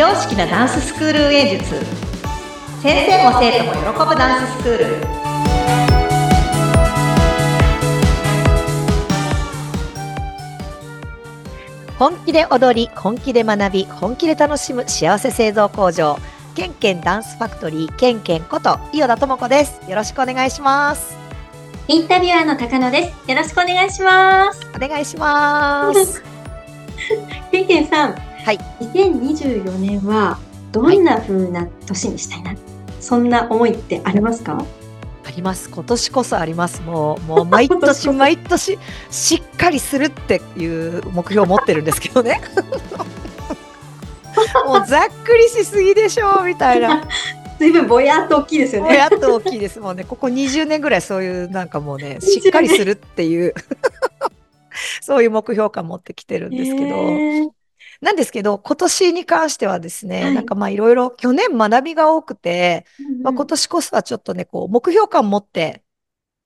[0.00, 1.74] 常識なダンススクール運営術。
[2.82, 4.86] 先生も生徒も喜ぶダンススクール。
[11.98, 16.16] 本気で踊り本気で学び本気で楽しむ幸せ製造工場。
[16.54, 19.82] ケンケンダンスファクトリーケンケンこと伊予田智子です。
[19.86, 21.14] よろしくお願いします。
[21.88, 23.30] インタビュアーの高野です。
[23.30, 24.66] よろしくお願いします。
[24.74, 26.22] お願いします。
[27.52, 28.58] ケンケンさん、はい。
[28.80, 30.38] 2024年は
[30.72, 32.54] どんな風な年にしたいな、
[33.00, 34.64] そんな思いってありますか？
[35.26, 35.70] あります。
[35.70, 36.82] 今年こそあります。
[36.82, 38.78] もうもう毎年 毎年
[39.10, 42.40] しっかりするっていう目標を持ってるんですけどね。
[44.66, 47.06] もうざっくりしすぎでしょみたいな。
[47.58, 48.88] ずいぶんぼやっと大きいですよね。
[48.88, 49.78] もうやっと大きいです。
[49.80, 53.54] もんねここ20年ぐらいそういうなんかもうね しっかりするっていう
[55.02, 57.48] そういう目標感持ってきてるんですけど、へー
[58.00, 62.86] なんですけど今年に関してはですね、はいなんかまあいろいろ去年学びが多くて、
[63.22, 65.82] まあ、今年こそはちょっとねこう目標感持って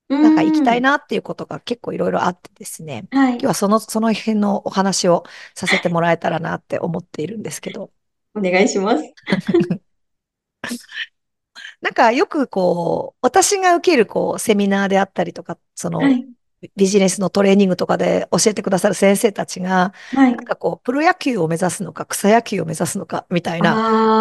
[0.07, 0.91] なんか行きたいな。
[0.91, 3.45] なっていうことが結構いろいろあってですね、はい今日。
[3.47, 5.23] はその、その辺のお話を
[5.55, 7.91] させてもらえたらなって思っているんですけど、
[8.35, 9.03] お願いします。
[11.81, 16.27] なんかよくこう、私が受けるこう、セミナーであったりとか、そのはい。
[16.75, 20.45] ビジネスのトレーニングとかで教えてくださる先生たちが、はいなん。
[20.45, 23.73] かこう、プロ野球を目指すのか、草野球を目指すのか、みたいな、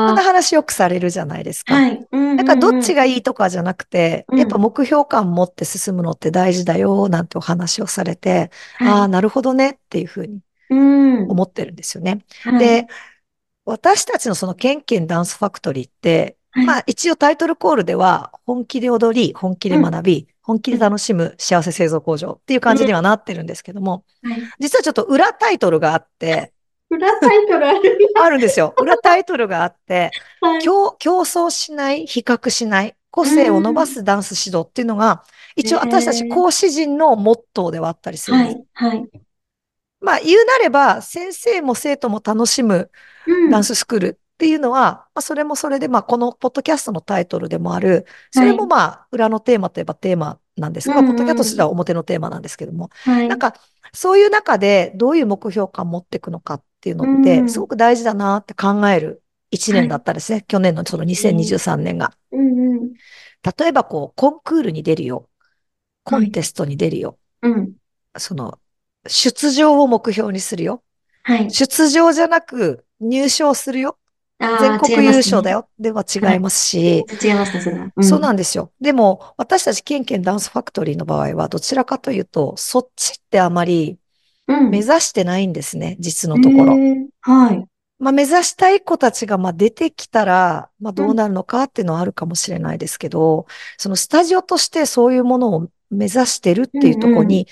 [0.09, 1.73] そんなあ話よくされるじゃないですあ。
[1.73, 1.75] か。
[1.75, 2.07] はい。
[2.11, 8.51] うんなんかどっちが、がいいとかじゃなくて、うんやっぱ目標感持って進むのって大事だよ、なんてお話をされて、
[8.81, 10.75] ああ、はなるほどねっていうふうにい。
[10.75, 10.77] う
[11.27, 11.31] ん。
[11.31, 12.25] 思ってるんですよね。
[12.43, 12.87] はい、で、
[13.65, 24.43] 私たちのそのケンケンダンスファクトリーって、はいまあ一応タイトルコールでは本気で踊り、本気で学び、本気で楽しむ幸せ製造工場っていう感じにはなってるんですけども、はい。
[24.61, 26.53] 実はちょっと裏タイトルがあって、
[26.91, 27.99] 裏タイトルある。
[28.23, 28.75] あるんですよ。
[28.79, 30.63] 裏タイトルがあって、はい。
[30.63, 35.25] 競競争しない、比較しない、個性を伸ばすダンス指導っていうのが、
[35.57, 38.57] 一応私たち講師陣のモットーではあったりするんです。
[38.75, 38.97] はい。
[38.97, 39.11] はい。
[40.01, 42.91] まあ言うなれば、先生も生徒も楽しむ
[43.27, 53.29] うんダンススクールっていうのは、まあ、それもそれで、まあ、このポッドキャストのタイトルでもある、それもまあ、裏のテーマといえばテーマなんですが、うんうんポッドキャストとしては表のテーマなんですけども、はい。
[53.29, 53.55] なんか、
[53.95, 60.45] そういう中でどういう目標感を持っていくのかっていうのっうて、んすごく大事だなって考える一年だったですね。
[60.47, 62.13] 去年のその2023年が。
[62.33, 62.93] うんうん。
[63.59, 65.31] 例えば、こう、コンクールに出るよ。
[66.03, 67.19] コンテストに出るよ。
[67.41, 67.73] うん。
[68.19, 68.59] その、
[69.07, 70.83] 出場を目標にするよ。
[71.23, 71.51] はい。
[71.51, 73.99] 出場じゃなく入賞するよ。
[74.39, 75.51] 全国優勝だ。
[75.51, 75.69] よ。
[75.79, 77.93] では違いますし、違いますね、それは。
[78.01, 78.73] そうんなんですよ。
[78.81, 83.99] でも、私たちケンケンダンスファクトリーの場合は、どちらかというと、そっちってあまり
[84.47, 84.71] うん。
[84.71, 86.75] 目指してないんですね、実のところ。
[86.75, 87.67] へーはい。
[87.99, 93.47] まあ、目指したい子たちがまあ出てきたら、まあ、どうなるのかっていうのはあるかもしれないですけど、
[93.79, 97.47] そのスタジオとしてそういうものを目指してるっていうところに、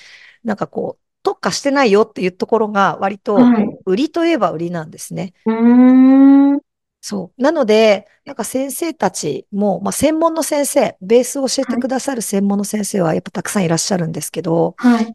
[0.44, 3.78] なんかこう、特化してないよっていうところが割とはい。
[3.86, 5.32] 売りといえば売りなんですね。
[5.46, 6.60] うーん。
[7.04, 7.42] そう。
[7.42, 15.12] なので、なんか先生たちも、まあ、専門の先生、ベースを教えてくださる専門の先生はやっぱたくさんいらっしゃるんですけど、はい。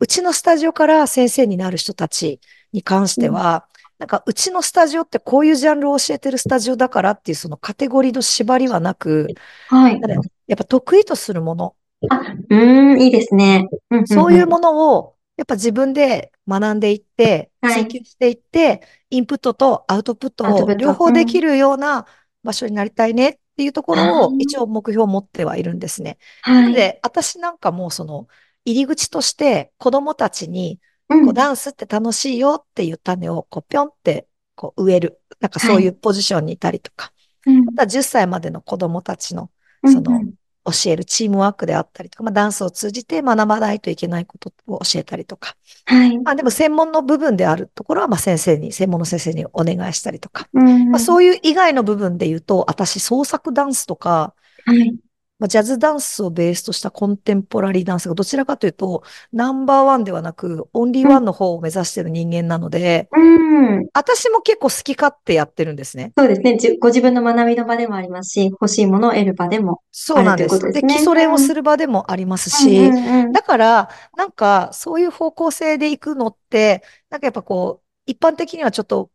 [0.00, 2.40] うちのスタジオから先生になる人たち
[2.72, 3.66] に関しては、
[3.98, 9.28] なんかうちのスタジオってこういうジャンルを教えてるスタジオだからっていうそのカテゴリーの縛りはなく、
[9.68, 10.00] はい。
[10.46, 11.74] やっぱ得意とするもの、
[12.10, 12.16] あ、
[12.50, 13.66] うーん、いいですね。
[13.90, 17.88] うんそういうもものをやっぱ自分で学んでいって、はい。
[17.88, 22.04] 追求していって、インプットとアウトプットを両方できるような
[22.42, 26.18] 場所になりたいねっていうところを一応目標を持ってはいるんですね。
[26.42, 26.74] はい。
[26.74, 28.28] で、私なんかもその
[28.66, 30.78] 入り口として子供たちに
[31.08, 31.24] うん。
[31.24, 35.22] こうダンスって楽しいよっていう種をこうぴょんってこう植える。
[35.40, 37.14] なんかそういうポジションにいたりとか、
[37.46, 37.64] うん。
[37.64, 39.50] また10歳までの子供たちの
[39.82, 39.92] うん。
[39.94, 40.20] その
[40.64, 45.56] 教えるチームワークであったりとか、まあ、ダンスを通じて学ばないといけないことを教えたりとか。
[45.86, 46.18] はい。
[46.18, 50.48] まあでも専門の部分であるところは、まあ先生に、専門の先生にお願いしたりとか。
[50.52, 54.34] うんまあそういう以外の部分で言うと、私創作ダンスとか、
[54.66, 54.94] はい。
[55.40, 59.02] まあ、ジャズダンスをベースとしたコンテンポラリーダンスがどちらかというと、
[59.32, 63.88] ナンバーワンではなく、オンリーワンの方を目指している人間なので、うん。
[63.94, 66.12] 私も結構好き勝手やってるんですね。
[66.16, 66.58] そうですね。
[66.58, 69.80] じご自分の学びの場でもありますし、欲しいものを得る場でも。
[69.90, 70.60] そうなんです。
[70.72, 79.10] で、基礎練をする場でもありますし、うんうんうんだから、なんか、そういう方向性で行くのって、なんかやっぱこう、一般的にはちょっと、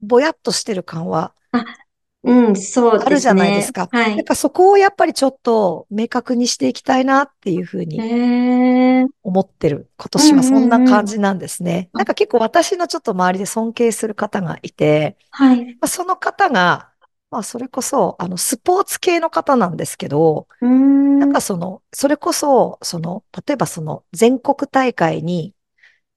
[0.00, 1.34] ぼやっとしてる感は
[2.26, 3.72] うん、そうであるじゃないですすね。
[3.72, 3.90] か。
[3.90, 4.16] はい。
[4.16, 8.08] なんかそこをやっぱりちょっと明確にしていきたいなっていうふうへに
[9.22, 9.90] 思ってる。
[9.98, 11.00] 今う年はそんなんうん。
[11.00, 11.90] 感じなんですね。
[11.96, 15.78] なんあ、か結構私のちょっと周りで尊敬する方がいて、はい。
[15.80, 16.92] まあ、その方が、
[17.30, 20.68] まあそれこそ、あの、スポーツ系の方なんですけど、うー
[21.18, 21.34] なんん。
[21.34, 25.54] かその、それこそ、その、例えばその全国大会に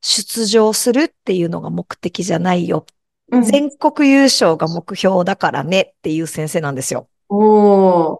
[0.02, 2.86] 出場するっていうのが目的じゃないよ。
[2.86, 2.99] うん。
[3.44, 7.10] 全国優勝が目標だからねっていう先生なんですよ。
[7.30, 8.20] おー。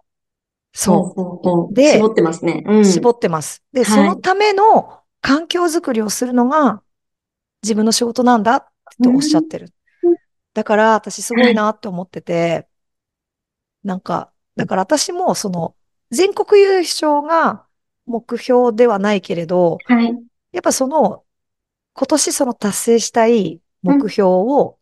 [0.72, 1.72] そほうほう。
[1.72, 1.74] う。
[1.82, 2.62] 絞っで、てますね。
[2.66, 2.84] うん。
[2.84, 3.62] 絞ってます。
[3.72, 4.08] で、そはい。
[4.08, 6.82] のための環境づくりをするのが
[7.62, 8.66] 自分の仕事なんだっ
[9.02, 9.48] ておっしゃっうん。
[9.48, 9.72] てる。
[10.54, 11.54] だから私すごいはい。
[11.54, 12.68] なって思ってて、
[13.82, 15.76] なんか、だから私もその
[16.10, 17.66] 全国優勝が
[18.06, 20.22] 目標ではないけれど、はい。
[20.52, 21.24] やっぱその
[21.94, 24.02] 今年その達成したいうん。
[24.02, 24.79] 目標を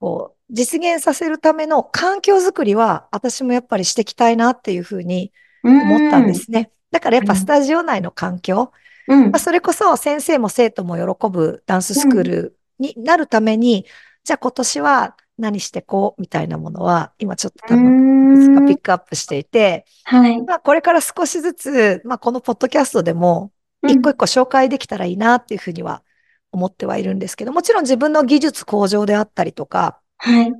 [0.00, 5.32] こう実現させるための環境づくりは私もやっぱりしていきたいなっていうふうに
[5.62, 6.34] う思ったんでん。
[6.34, 6.70] すね。
[6.90, 7.46] だからやっぱスはい。
[7.46, 8.72] タジオ内の環境、
[9.30, 9.40] まあ、うん。
[9.40, 12.36] それこそ先生も生徒も喜ぶダンススクーうん。
[12.42, 13.86] ルになるために、
[14.24, 18.76] じゃあ今年は何してこうみたいなものは、今ちょっと多分いくつかピん。
[18.76, 20.46] ックアップしていて、はい。
[20.46, 23.52] まあこれから少しずつ、まあこのポッドキャストでも
[23.82, 23.92] うん。
[23.92, 26.02] 一個一個紹介できたらいいなっていうふうには
[26.52, 30.52] 思ってはいるんですけど、もちろん自分の技術向上であったりとか、はい。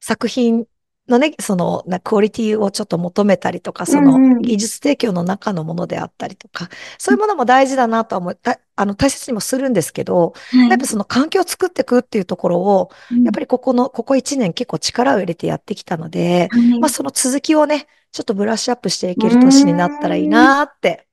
[0.00, 0.66] 作品
[1.08, 4.42] のね、その、なクオリティをちょっと求めたりとか、うそのんうん。
[4.42, 6.68] 技術提供の中のものであったりとか、
[6.98, 10.68] そういうものも大事だなとは思う、たあの、大切にもするんですけど、はい。
[10.68, 13.24] やっぱその環境を作っていくっていうところを、うん。
[13.24, 16.78] やっぱりここの、ここ1年結構力を入れてやってきたので、はい。
[16.78, 20.30] まあその続きをね、ちょっとブラッシュアップしていける年になったらいいん。
[20.30, 21.06] なって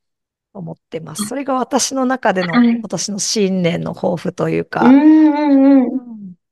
[0.53, 1.27] 思ってます。
[1.27, 2.69] それが私の中でのはい。
[2.69, 5.83] 今年の新年の抱負といううんか、うんうん。
[5.83, 5.99] うん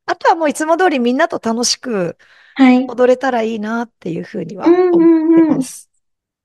[0.09, 2.17] あとはもういつも通りみんなと楽しく、
[2.55, 2.85] はい。
[2.87, 5.57] 踊れたらいいなっていうふうにうんは思ってうんうん。
[5.57, 5.89] ます。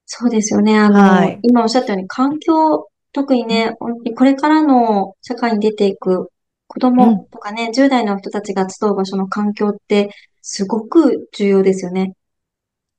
[0.04, 0.76] そうですよね。
[0.78, 1.38] あの、はい。
[1.43, 3.76] 今おっしゃったように環境、特にね、
[4.16, 6.28] これからの社会に出ていく
[6.66, 7.26] 子供うん。
[7.26, 10.10] とかね、10代の人たちが集う場所の環境って
[10.40, 12.14] すごく重要ですよね。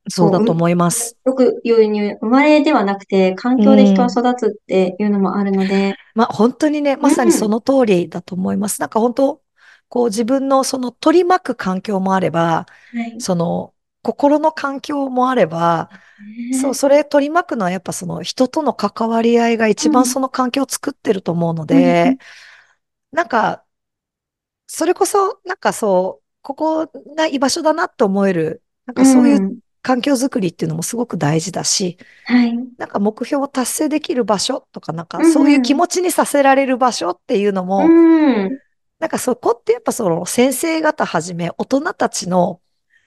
[0.10, 1.18] そうだとう思います。
[1.26, 4.10] よく言うに生まれではなくて環う境で人はん。
[4.10, 8.80] 育つっていうのもあるので、まあ本当にね、うまさにそん、の通りだと思います。
[8.82, 9.44] なんか本当、
[9.90, 13.20] こう自分のその取り巻く環境もあれば、はい。
[13.20, 15.90] その心の環境もあれば、
[16.52, 22.14] そう、ねそれ取り巻くのはやっぱその人との関わり合いが一番うん、その環境を作ってると思うのうん、うん。
[22.14, 22.18] で、
[23.12, 23.66] なんか
[24.68, 32.54] それこそ、なんかそう、ここが居場所だなって思える、なんうかそういうん環境づくりっていうのもすごく大事だし、はい。
[32.78, 35.64] なんか目標を達成できる場所とか、なんかうん、そういううん。
[35.64, 38.60] 気持ちにさせられる場所っていうのうも、ん。
[39.00, 42.62] なんかそこってやっぱその先生方はじめ大人たちの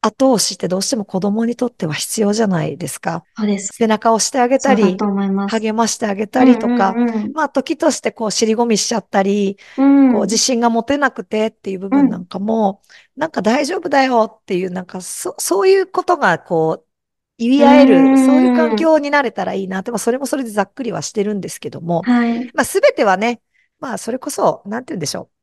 [0.07, 3.25] 後押しってどうしても子供にとっては必要じゃないですか。
[3.37, 3.71] そうです。
[3.71, 5.05] 背中を押してあげたり。
[5.49, 7.35] 励ましてあげたうん、りとか、うん、うん。
[7.35, 12.03] まあ時としてこう尻込みしちゃったり、うこう自ん、信が持てなくてっていう部うん。
[12.03, 12.83] 分なんかも、
[13.17, 16.89] なんか大丈夫だよっていう、なんかそ、そういうことがこう、
[17.39, 18.77] 言い合える、そういう環ん。
[18.77, 22.53] 境になれたらいいなって、まあそれもそれでざっくりはしてるんですけども、はい。
[22.55, 23.43] まあすべてはね、
[23.81, 25.36] まあそれこそ、なんて言うんでしょう。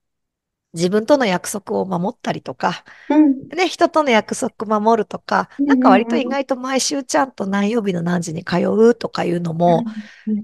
[0.74, 3.54] 自分との約束を守ったりとか、うん。
[3.56, 6.06] ね、人との約束守るとか、うんなんか割。
[6.08, 9.86] と意外と毎週ちゃんと何曜日の何時に通うとかいうのも、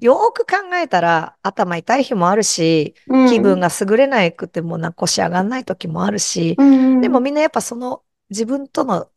[0.02, 2.96] よーく考えたら頭痛い日もあるし、
[3.26, 3.62] 気分うん。
[3.62, 6.62] が優れなくてもな腰上がんない時もあるし。
[7.02, 9.12] でもみんなやっぱその自分との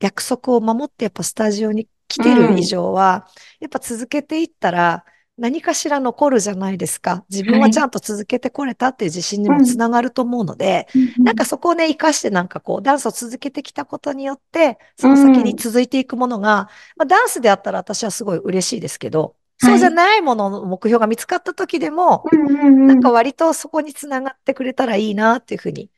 [0.00, 2.64] 約束を守ってやっぱスタジオに来うてる以ん。
[2.64, 3.28] 上は、
[3.60, 5.04] やっぱ続けていったら
[5.38, 7.24] 何かしら残るじゃないですか。
[7.30, 7.86] 自分はちゃはい。
[7.86, 9.78] んと続けてこれたっていう自信にもつうん。
[9.78, 10.88] ながると思うので、
[11.22, 15.58] なんかうんそこをね、活かしてなんかこう、ダンスを続けてきたことによって、うその先にん。
[15.58, 19.90] 続いていくものが、まあ、ダンスであったら私はすごい嬉しいですけど、そうじゃはい。
[19.90, 22.78] ないものの目標が見つかった時でも、うんうんうん。
[22.86, 25.90] なんか割とそこにつながってくれたらいいなっていうふうに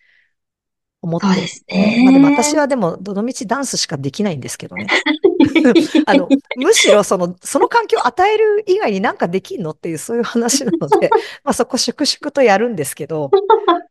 [1.03, 2.03] 思ってるそうですね。
[2.05, 2.61] まあでも私ね。
[2.61, 4.87] はでも、どのみちダンスしかできないんですけどね。
[6.07, 11.09] あの、むしろその、その環境を与える以外になんかできんのっていう、そういう話なので、
[11.45, 13.31] まあそこ粛々とやるんですけど、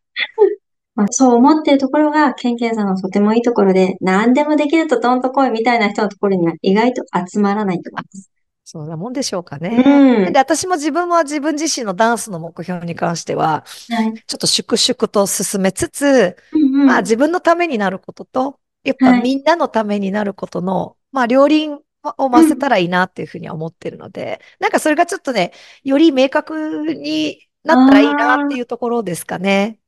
[0.95, 8.29] まあ、そう思ってるところが、ケンケンさんのとてもいいところで、何でもできるとどんと来いみたいな人のところには意外と集まらないと思います。
[8.71, 10.29] そんなもんでしょうかうね。
[10.31, 10.33] で、ん。
[10.37, 14.23] 私も自分は自分自身のダンスの目標に関しては、はい。
[14.27, 16.85] ちょっと粛々と進めつつ、うんうん。
[16.87, 19.23] まあ自分のためになることと、やっぱはい。
[19.23, 22.43] みんなのためになることの、まあ両輪をうん。
[22.43, 25.51] 回せたらいいなっていうふうには思ってるので、なんかそれがちょっとね、
[25.83, 29.79] より明確になったらいいなってあいうところですかね。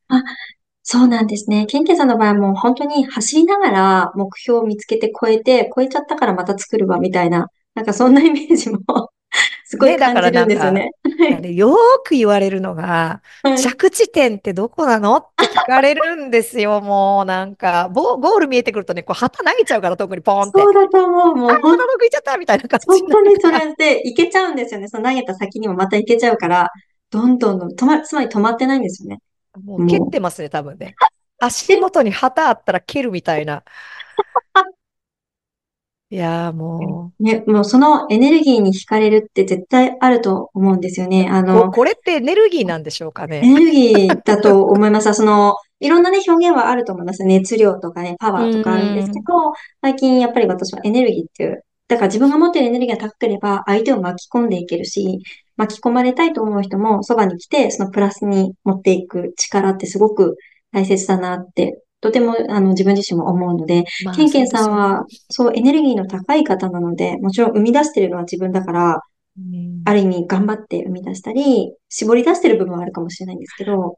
[0.83, 1.65] そうなんですね。
[1.67, 8.79] ケンケンさんの場合はもう本当に走りながら目標を見つけて超えて、超えちゃったからまた作るわみたいな、なんかそんなイメージも
[9.65, 10.91] すごいね、だから感じるなんですよね。
[11.19, 11.35] はい。
[11.35, 11.73] あれよー
[12.03, 20.51] く言われるのが、はい着地点ってどこなのって聞かれるんですよ、 もうなんか、ボ、ゴール見えてくるとね、こう旗投げちゃうから、特にポーンって。
[20.61, 21.21] そうだと思う。
[21.21, 23.49] あ、もうほん、この僕行っちゃったみたいな感じ本当にそ。
[23.49, 24.89] れでいけちゃうんですよね。
[24.89, 26.69] その投げた先にもまたいけちゃうから、
[27.09, 29.19] どんどんどん、止ま、つまり止まってないんですよね。
[29.63, 29.99] もう蹴っ。
[30.09, 30.95] てますね、多分ね。
[31.39, 33.63] 足で元に旗あったら蹴るみたいな。
[36.11, 41.29] いやーもう、ね、もうそのエネルギーに惹かれるって絶対あると思うんですよね。
[41.31, 43.41] あこ、の、これってエネルギーなんでしょうかね。
[43.41, 45.13] エネルギーだと思います。
[45.15, 47.23] その、いろんなね、表現はあると思います。
[47.23, 49.21] 熱量とかね、パうワーとかあるんですけ。
[49.21, 55.19] ど、最近やっぱり私はエネルギーっていう、だから自分が持っているエネルギーが高ければ相手を巻き込んでいけるし、
[55.55, 60.35] 巻き込まれたいと思う人もそばに来て、そのプラスに持っていく力ってすごく
[60.73, 64.47] 大切だなって、とてもあの自分自身も思うので、まあ、ケンケン。
[64.47, 69.01] さんはそうエネルギーの高い方なので、もちろん生み出してるのは自分だから、
[69.37, 69.81] うん。
[69.85, 73.97] ある意味頑張って生み出したり、絞り出してる部分はあるかもしれないんですけど、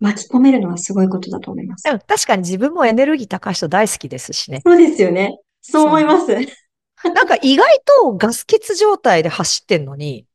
[0.00, 1.84] 巻き込めるのはすごいことだと思います。
[1.84, 4.60] でも確かに自分もエネルギー高い人大好きですしね。
[4.64, 5.38] そうですよね。
[5.62, 6.04] そう思い。
[6.04, 6.34] ます。
[6.34, 10.25] なんか意外とガス欠状態で走ってんのに、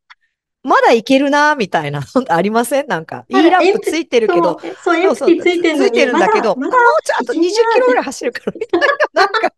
[0.63, 2.87] まだいけるな、みたいな、 ありません？
[2.87, 8.87] なんか、ま E だランエンプ、プついてるけど、そう、えそう、そうついつ、ついててるんだけど、まだあ、もうちょっといける20キロぐらい走るから、みたいな、
[9.23, 9.53] なんか、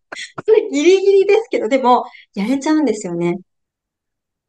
[0.46, 3.38] それギリギリですけど、でも、やれちゃうんですよね。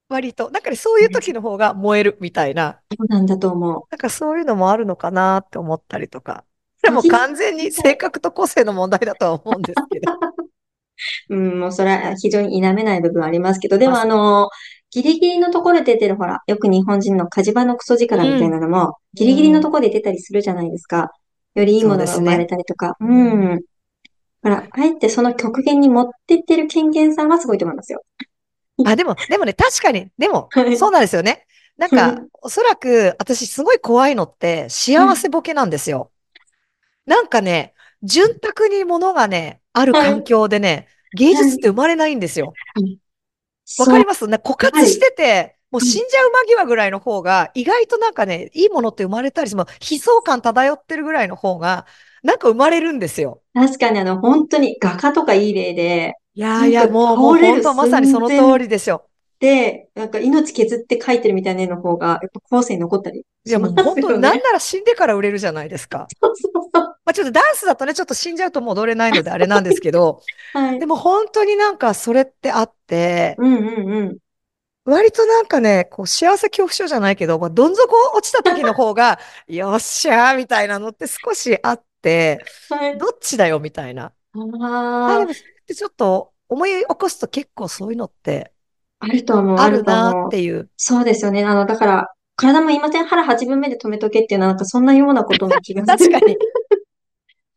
[0.08, 1.10] 割と、なんかね、そういう。
[1.10, 3.84] 時の方が燃えるみたいな、そうなんだと思う。
[3.90, 6.46] なんかそういうのもあるのかなって思ったりとか。
[6.82, 10.14] でも完全に性格と個性の問題だとは思うんですけど。
[11.30, 14.06] うん、もうそれは非常に否めない部分はありますけど、でもあ。
[14.06, 14.50] の、
[14.96, 18.52] ギリギリのところで出てる、ほら、よく日本人の火事場のクソ力みたいうん。
[18.52, 19.62] なのも、ギリギリのうん。
[19.62, 21.12] ところで出たりするじゃないですか。
[21.56, 22.46] よりいいものが生まれ。
[22.46, 22.96] たりとか。
[23.00, 23.56] ううん。
[23.56, 23.62] ん。
[24.44, 28.04] だから、あえてその極限に持ってってる権限さんはすごいと思いますよ。
[28.84, 30.78] あ、でも、でもね、確かに、でも、はい。
[30.78, 31.46] そうなんですよね。
[31.78, 36.12] なんか、おそらく、私すごい怖いのって、幸せボケなんですよ。
[37.06, 37.74] なんかね、
[38.04, 40.24] 潤沢にものがね、ある環はい。
[40.24, 41.74] 境でね、芸術ってはい。
[41.74, 42.58] 生まれないんですよ。
[42.76, 43.00] はい
[43.78, 44.28] わかります？
[44.28, 44.38] ね。
[44.38, 45.00] 枯渇し。
[45.00, 51.86] てて、もううん死んじゃう間際ぐらいの方が、意外となんかね、いいものって生まれたりしても、悲壮感漂ってるぐらいの方が、
[52.24, 53.42] なんか生まれるんですよ。
[53.54, 59.08] 確かにあの、本当に画家とかいい例で、いやーいや、もう、もう本当まさにその通りですよ。
[59.46, 64.10] で、なんか命削って描いてるみたいな絵の方が、やっぱ後世に残ったりいや、もう本当。
[64.18, 66.08] なんなら死んでから売れるじゃないですか。
[66.22, 66.96] そうそうそう。
[67.06, 70.22] まあ、ちょっとダンスだとね、ちょっと死んじゃうともう踊れないのであれなんですけど、
[70.54, 70.80] はい。
[70.80, 74.18] でも本当になんかそれってあって、うんうんうん。
[74.86, 82.98] 割となんかね、こう幸せ恐怖症じゃないけど、まあ、どん底落ちた時の方が、 よっしゃーみたいなのって少しあって、はい。
[82.98, 84.14] どっちだよみたいな。
[84.34, 84.38] あ、
[85.06, 88.54] でああ、もそれってちょっと思い起こすと結構そういうのって
[89.06, 90.30] あると思う、あるなっ。
[90.30, 90.70] ていう。
[90.78, 91.44] そうですよね。
[91.44, 93.06] あの、だから、体も言いません。
[93.06, 96.36] 腹8分目で止めとけっていうのは、なんかそんなようなことな気がする 確かに。
[96.36, 96.38] ん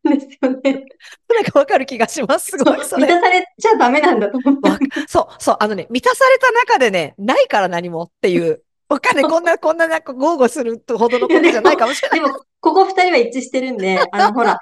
[0.19, 0.85] ですよね。
[1.29, 2.57] なんかわかる気がします。
[2.57, 2.99] すごい、満た。
[2.99, 8.63] されちゃダメなんだと思わか、そう、そう、あのね、満たされた中でね、ないから何もっていう。
[8.89, 9.25] わかんない。
[9.25, 12.21] こんな、こんななんか豪語するほどのことじゃないかもしれない。
[12.21, 14.59] でも、ここ二人は一致してるんで、あの、ほら、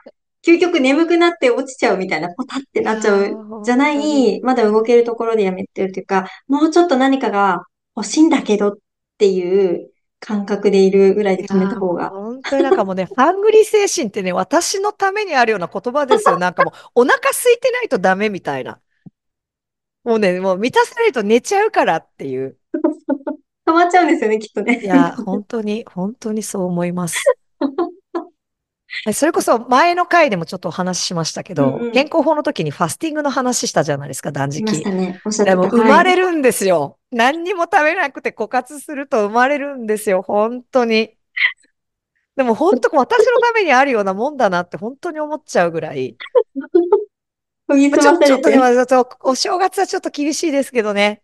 [0.46, 3.76] 究極眠くなって落ちちゃうみたいな、ポタってなっちゃうー、じゃ。
[3.76, 7.64] ない、まだ動けるところでやめてるというか、もうちょっと何かが
[7.96, 8.78] 欲しいんだけどっ
[9.18, 12.10] ていう感覚でいるぐらいで止めた方が。
[12.10, 16.38] 本当になんかもうね、 ハングリー精神ってね、私のためにあるような言葉ですよ。
[16.38, 18.80] なんかもう、お腹空いてないとダメみたいな。
[20.04, 22.56] もうね、もう満たされると寝ちゃうからっていう。
[23.66, 24.80] 止まっちゃうんですよね、きっとね。
[24.80, 27.20] いや、本当に、本当にそう思います。
[29.06, 31.92] えそれこそ前の回でもちょっとお話ししましたけど、うんうん。
[31.92, 34.84] 健康法の時にファスティングの話したじゃないですか、断しまし食。
[34.84, 35.20] たね。
[35.24, 35.56] おっしゃってた。
[35.56, 35.90] でも生はい。
[35.90, 36.98] まれるんですよ。
[37.10, 41.16] 何にも食べなくて枯渇すると生まれるんですよ、本当に。
[42.36, 46.16] でも本当私のためにあるようなもんだなって本当に思っちゃうぐらい。
[47.68, 48.58] ちょ、っとね、
[49.22, 51.20] お正月はちょっと厳しいですけどね。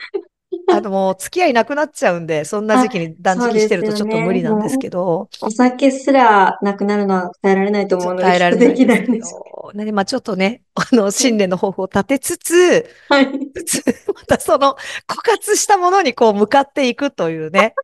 [0.73, 4.33] あの、 もう付き合いなくなっちゃうんで、そんなあ、時期に断食してるとちょっと無。
[4.33, 11.11] 理なんですもけど、う、お酒すらなくなるのは耐えられないと思うので、耐えられないですないんでまあちょっとね、あの。
[11.11, 13.27] 新年の抱負を立てつつ、はい。
[13.27, 14.77] またその
[15.07, 17.75] 枯渇したものにこう向かっていくというね。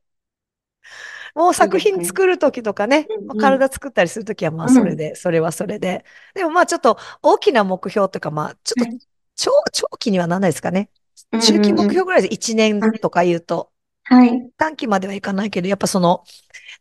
[1.35, 1.79] もう作。
[1.79, 3.07] 品作るときとかね。
[3.41, 4.75] 体作ったりするときはまあうん。
[4.75, 6.05] それで、それはそれで。
[6.35, 8.99] でもまあちょっと大きな目標というかまあちょっとはい。
[9.37, 10.91] 長、長期にはならないですかね。
[11.33, 11.91] うんう中期目んうん。
[11.91, 13.71] 標ぐらいで1年あ、とか言うと、
[14.05, 14.51] はい。
[14.57, 16.25] 短期まではいかないけど、やっぱその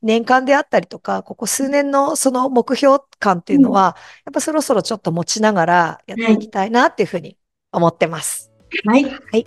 [0.02, 7.38] 年間であったりとか、ここ数年のその目標感っていうのは、やっぱそろそろちょっと持ちながらやっていきたいなっていうふうに
[7.72, 8.52] 思ってます。
[8.86, 9.04] はい。
[9.04, 9.12] はい。
[9.12, 9.38] わか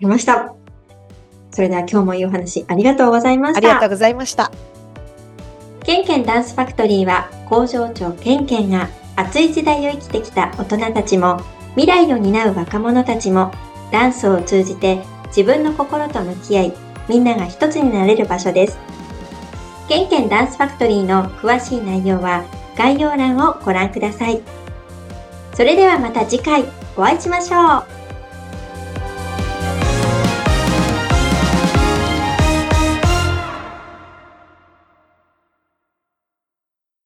[0.00, 0.54] りました。
[1.50, 3.58] それでは今日もいいお話ありがとうございました。
[3.58, 4.50] ありがとうございました。
[5.84, 11.40] ケンケンダンスファクトリーは工場長ケンケンが熱い時代を生きてきた大人たちも
[11.74, 13.50] 未来を担う若者たちも
[13.90, 16.72] ダンスを通じて自分の心と向き合い
[17.08, 18.78] みんなが一つになれる場所です。
[19.88, 22.44] ケンケンダンスファクトリーの詳しい内容は
[22.76, 24.40] 概要欄をご覧ください。
[25.54, 26.64] それではまた次回
[26.96, 27.99] お会いしましょう。